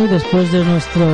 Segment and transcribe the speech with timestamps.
[0.00, 1.04] Bueno, y después de nuestro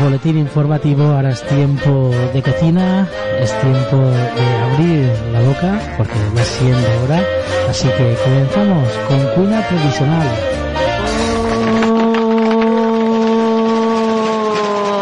[0.00, 3.06] boletín informativo, ahora es tiempo de cocina,
[3.38, 7.22] es tiempo de abrir la boca, porque va siendo hora.
[7.70, 10.28] Así que comenzamos con cuina tradicional.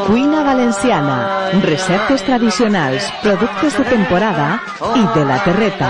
[0.08, 4.62] Cuina valenciana, receptes tradicionals, productes de temporada
[4.94, 5.88] i de la terreta.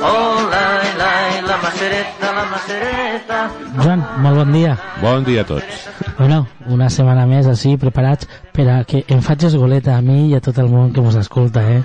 [0.00, 3.38] Oh, lai, lai, la macereta, la macereta.
[3.82, 4.76] Joan, molt bon dia.
[5.02, 5.88] Bon dia a tots.
[6.18, 10.36] Bueno, una setmana més així, preparats per a que em facis goleta a mi i
[10.38, 11.82] a tot el món que mos escolta, eh?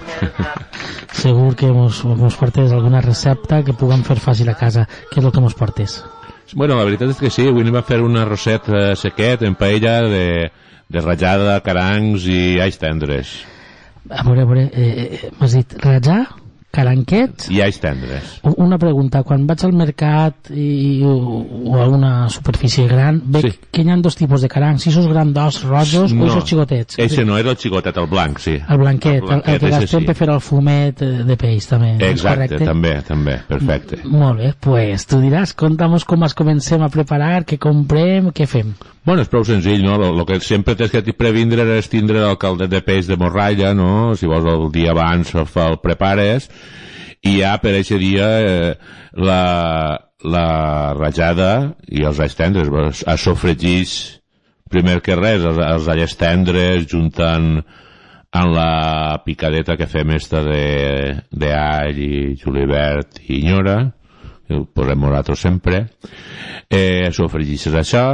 [1.24, 4.86] Segur que mos, mos portes alguna recepta que puguem fer fàcil a casa.
[5.10, 6.04] Què és el que mos portes?
[6.54, 9.58] Bueno, la veritat és que sí, avui anem a fer una rosset eh, sequet en
[9.58, 10.28] paella de,
[10.86, 13.34] de ratllada, carancs i alls tendres.
[14.06, 16.22] A veure, a veure, eh, eh, m'has dit rajar,
[16.74, 17.50] caranquets...
[17.54, 18.38] I alls tendres.
[18.58, 21.14] Una pregunta, quan vaig al mercat i, o,
[21.78, 23.60] a una superfície gran, veig Sí.
[23.72, 26.98] que hi ha dos tipus de carancs, si sos grandós, rojos o esos xicotets.
[26.98, 28.56] Eixe no, era el xicotet, el blanc, sí.
[28.58, 30.08] El blanquet, el, el, que ese gastem sí.
[30.08, 31.94] per fer el fumet eh, de peix, també.
[32.10, 34.02] Exacte, també, també, perfecte.
[34.10, 38.74] Molt bé, pues tu diràs, conta'mos com es comencem a preparar, què comprem, què fem.
[39.04, 39.98] Bueno, és prou senzill, no?
[40.00, 44.14] El que sempre tens que previndre és tindre el caldet de peix de morralla, no?
[44.16, 46.48] Si vols el dia abans el, prepares
[47.24, 48.74] i ja per aquest dia eh,
[49.16, 49.44] la,
[50.24, 50.48] la
[50.98, 51.52] ratjada
[51.88, 53.94] i els alls tendres es, sofregís
[54.72, 57.58] primer que res els, els alls tendres juntant
[58.34, 60.64] amb la picadeta que fem esta de,
[61.30, 63.78] de all i julivert i nyora
[64.48, 65.86] que ho posem nosaltres sempre
[66.68, 68.06] eh, sofregisses això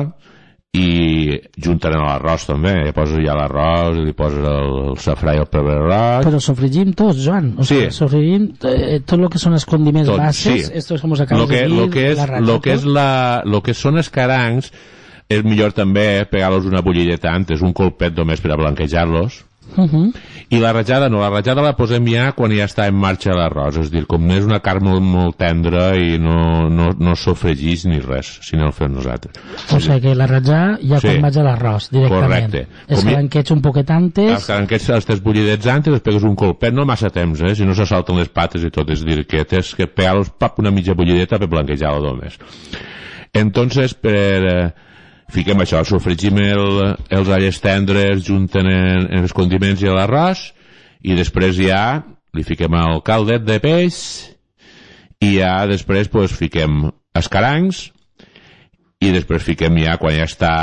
[0.77, 5.33] i juntant amb l'arròs també hi poses ja l'arròs i li poses el, el safrà
[5.33, 7.55] i el pebre roig Però sofregim tots, Joan.
[7.57, 7.73] O Sí.
[7.73, 10.71] sigui, sofregim eh, tot el que són els condiments Tot, bases, sí.
[10.77, 12.93] esto es como lo que, de dir, lo que és, la lo que és tot.
[12.93, 14.71] la, lo que són els carancs
[15.29, 19.45] és millor també pegar-los una bullideta antes, un colpet només per a blanquejar-los.
[19.75, 20.13] Uh -huh.
[20.49, 23.77] I la ratjada no, la ratjada la posem ja quan ja està en marxa l'arròs,
[23.79, 27.99] és dir, com és una carn molt, molt tendra i no, no, no sofregís ni
[27.99, 29.35] res, si no el fem nosaltres.
[29.71, 31.07] O sigui que la ratjar ja Sí.
[31.07, 32.51] quan vaig a l'arròs, directament.
[32.51, 32.67] Correcte.
[32.87, 36.73] Els caranquets un poquet antes, Els caranquets els tens bullidets antes, els pegues un colpet,
[36.73, 37.55] no massa temps, eh?
[37.55, 40.59] si no se salten les pates i tot, és dir, que tens que pegar-los pap,
[40.59, 42.39] una mitja bullideta per blanquejar-lo només.
[43.33, 44.73] Entonces, per, eh,
[45.33, 50.49] fiquem això, sofregim el, els alles tendres junten en, en els condiments i l'arròs
[51.05, 51.83] i després ja
[52.35, 53.99] li fiquem el caldet de peix
[55.23, 57.89] i ja després pues, fiquem els carancs
[58.99, 60.55] i després fiquem ja, quan ja està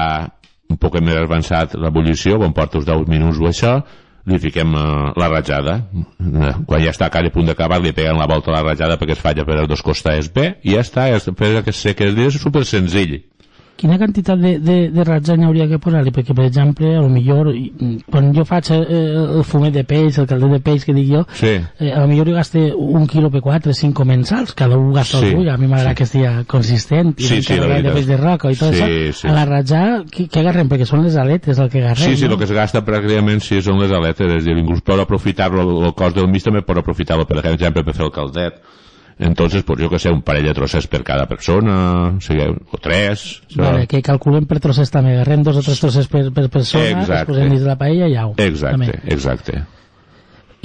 [0.69, 3.77] un poc més avançat l'ebullició, quan porta uns 10 minuts o això,
[4.27, 5.77] li fiquem eh, la ratjada.
[6.66, 9.15] Quan ja està a cada punt d'acabar, li peguen la volta a la ratjada perquè
[9.15, 11.94] es falla per els dos costats bé, i ja està, ja està, per que sé
[11.97, 13.21] que és super senzill.
[13.76, 16.10] Quina quantitat de, de, de ratjany hauria que posar-li?
[16.10, 17.72] Perquè, per exemple, a lo millor, i-
[18.10, 18.81] quan jo faig eh,
[19.37, 21.53] el fumet de peix, el caldet de peix que dic jo, Sí.
[21.81, 25.20] eh, a lo millor jo gaste un quilo per quatre, cinc comensals, cada un gasta
[25.20, 25.26] Sí.
[25.34, 28.16] el a mi m'agrada que estigui consistent, i Sí, el sí, la de peix de
[28.16, 29.28] roca i tot Sí, això, sí.
[29.28, 30.69] a la ratjar, què, què agarrem?
[30.69, 32.32] Perquè són les aletes el que agarrem, Sí, sí, no?
[32.32, 35.60] el que es gasta pràcticament sí, són les aletes, és a dir, inclús per aprofitar-lo,
[35.62, 38.62] el, el cos del mig també per aprofitar-lo, per exemple, per fer el caldet.
[39.19, 41.77] Entonces, pues jo que sé, un parell de trossets per cada persona,
[42.16, 43.41] o, sigui, o tres.
[43.49, 43.62] això.
[43.62, 47.09] Vale, que calculem per trossets també, agarrem dos o tres trossets per, per persona, els
[47.09, 47.32] Exacte.
[47.32, 48.34] posem dins de la paella i au.
[48.37, 49.00] Exacte, També.
[49.15, 49.62] exacte.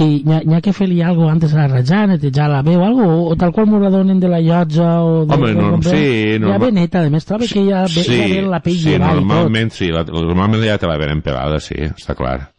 [0.02, 3.04] I n'hi ha, ha que fer-li algo antes de la ratjar, netejar-la bé o algo,
[3.06, 5.92] o, o tal qual m'ho la donen de la llotja o de, Home, no, bomber.
[5.96, 8.80] sí, Ja norma- ve neta, a més, trobo que ja ve, ja ve la pell
[8.80, 9.06] sí, i tot.
[9.06, 12.50] normalment sí, la, normalment ja te la venen pelada, sí, està clar.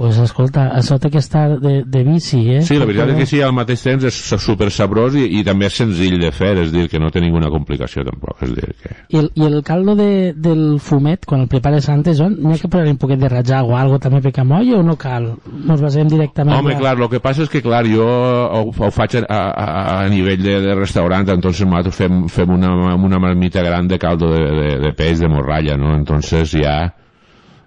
[0.00, 2.62] Pues escolta, això té que estar de, de bici, eh?
[2.64, 5.66] Sí, la veritat és que sí, al mateix temps és super sabrós i, i també
[5.68, 8.94] és senzill de fer, és dir, que no té ninguna complicació tampoc, és dir, que...
[9.12, 12.60] I el, I el caldo de, del fumet, quan el prepares antes, Joan, n'hi ha
[12.62, 15.34] que posar un poquet de ratjar o algo també per camoll o no cal?
[15.68, 16.56] Nos basem directament...
[16.56, 19.68] Home, a- clar, el que passa és que, clar, jo ho, ho faig a, a,
[19.98, 24.32] a nivell de, de restaurant, entonces nosaltres fem, fem una, una marmita gran de caldo
[24.32, 25.92] de, de, de peix, de morralla, no?
[25.94, 26.78] Entonces ja,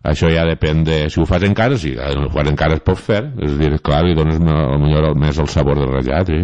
[0.04, 0.98] això ja depèn de...
[1.10, 4.04] Si ho fas encara, si ho fas encara es pot fer, és a dir, clar,
[4.06, 6.44] li dones a millor el, més el sabor del ratllat, sí.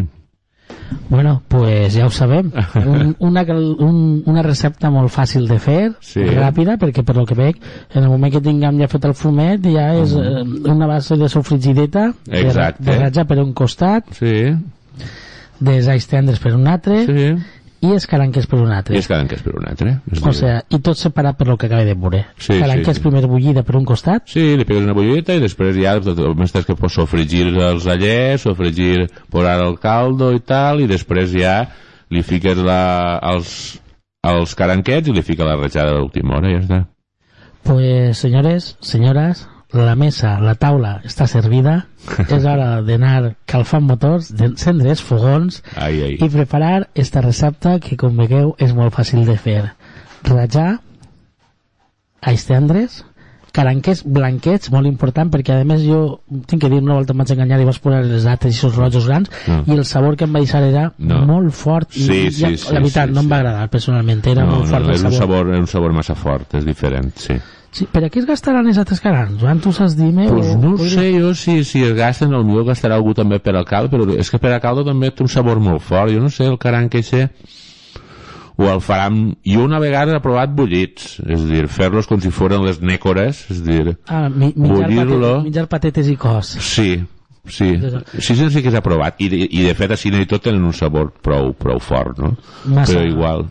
[1.10, 2.52] Bueno, pues ja ho sabem.
[2.76, 6.22] Un, una, un, una recepta molt fàcil de fer, Sí.
[6.24, 7.58] ràpida, perquè per lo que veig,
[7.94, 11.30] en el moment que tinguem ja fet el fumet, ja és eh, una base de
[11.30, 12.84] sofrigideta, de, Exacte.
[12.90, 14.54] de ratja per un costat, Sí,
[15.60, 17.30] de alls tendres per un altre, sí.
[17.82, 18.96] I escaranques per un altre.
[18.96, 19.94] I es és per un altre.
[20.12, 22.26] És O sea, i tot separat per lo que acaba de veure.
[22.38, 23.06] Sí, Caranques sí, sí.
[23.08, 26.68] primer bullida per un costat, Sí, li pegues una bulleta i després ja només tens
[26.68, 31.62] que pues, sofregir els allers, sofregir, posar el caldo i tal, i després ja
[32.10, 33.80] li fiques la, els,
[34.28, 36.82] els caranquets i li fica la rajada de l'última hora i ja està.
[37.64, 41.86] Pues, señores, señoras, la mesa, la taula està servida.
[42.30, 46.14] és hora d'anar calfant motors, d'encendre els fogons Ai, ai.
[46.24, 49.62] i preparar esta recepta que, com veieu, és molt fàcil de fer.
[50.24, 50.80] Rajar,
[52.22, 53.04] ais tendres,
[53.56, 57.32] caranquers blanquets, molt important, perquè a més jo tinc que dir, una volta em vaig
[57.34, 59.62] enganyar i vas posar les dates i els rojos grans No.
[59.68, 61.22] i el sabor que em va deixar era No.
[61.26, 62.44] molt fort i, Sí, i sí,
[62.74, 63.32] la veritat sí, no em sí.
[63.32, 65.20] va agradar personalment, era No, molt no, fort no, el és un sabor.
[65.38, 67.40] sabor, és un sabor massa fort, és diferent, sí.
[67.72, 69.36] Sí, per a què es gastaran els altres carans?
[69.42, 70.26] Joan, tu saps dir-me?
[70.28, 73.66] Pues no ho sé jo si, si es gasten, potser gastarà algú també per al
[73.70, 76.10] caldo, però és que per al caldo també té un sabor molt fort.
[76.12, 77.28] Jo no sé, el caranc eixe
[78.60, 79.36] o el faran...
[79.46, 83.46] Jo una vegada he provat bullits, és a dir, fer-los com si foren les nècores,
[83.54, 85.20] és a dir, Ah, mi, bullir-lo.
[85.38, 86.56] patet, menjar patetes i cos.
[86.60, 86.90] sí,
[87.48, 87.70] sí,
[88.20, 90.66] sí, sí, sí que s'ha provat, I, de, i de fet així i tot tenen
[90.66, 92.36] un sabor prou, prou fort, no?
[92.66, 92.94] Massa.
[92.94, 93.46] Però igual,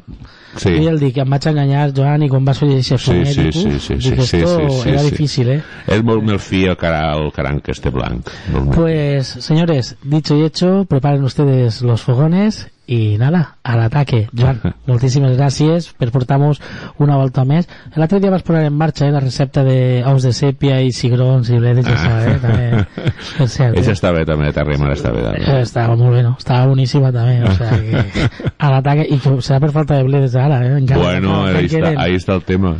[0.56, 0.74] sí.
[0.76, 3.34] Jo ja el dic, em vaig enganyar, Joan, i quan vas fer aquest Sí, sí,
[3.34, 5.10] sí, sí, sí, dic, sí, sí, sí, era sí.
[5.10, 5.60] difícil, eh?
[5.86, 8.30] És molt més fi el, cara, el caranc este blanc.
[8.74, 14.30] Pues, señores, dicho y hecho, preparen ustedes los fogones y nada, al ataque.
[14.32, 16.56] Joan, moltíssimes gràcies per portar-nos
[16.98, 17.68] una volta més.
[18.00, 21.50] L'altre dia vas posar en marxa eh, la recepta de ous de sèpia i cigrons
[21.52, 22.16] i bledes, ah.
[22.24, 22.86] eh, també,
[23.36, 23.76] per cert.
[23.76, 23.84] Eh?
[23.92, 25.44] està bé també, t'arrimar està bé també.
[25.44, 26.32] Eh, Estava molt bé, no?
[26.40, 28.24] Estava boníssima també, o sea que
[28.64, 30.74] a l'ataque, i que serà per falta de bledes ara, eh?
[30.80, 32.00] Encara, Bueno, encara ahí está, queden.
[32.00, 32.76] ahí está el tema.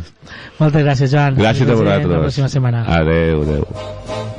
[0.57, 1.37] Moltes gràcies, Joan.
[1.37, 2.11] Gràcies a vosaltres.
[2.17, 2.83] La pròxima setmana.
[2.97, 4.38] Adeu, adeu.